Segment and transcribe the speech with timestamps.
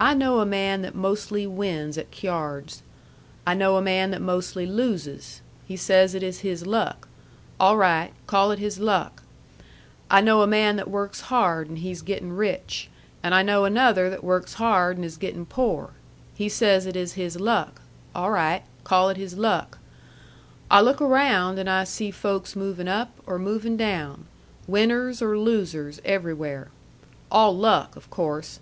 [0.00, 2.82] "I know a man that mostly wins at cyards.
[3.46, 5.42] I know a man that mostly loses.
[5.66, 7.06] He says it is his luck.
[7.60, 8.14] All right.
[8.26, 9.24] Call it his luck.
[10.10, 12.88] I know a man that works hard and he's gettin' rich,
[13.22, 15.90] and I know another that works hard and is gettin' poor.
[16.34, 17.82] He says it is his luck.
[18.14, 18.62] All right.
[18.84, 19.76] Call it his luck.
[20.70, 24.24] I look around and I see folks movin' up or movin' down,
[24.66, 26.70] winners or losers everywhere.
[27.30, 28.60] All luck, of course.